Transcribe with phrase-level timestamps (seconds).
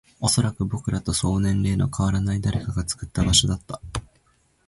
[0.19, 3.79] おそらく、僕らとそう年齢の変わらない誰かが作った場所だった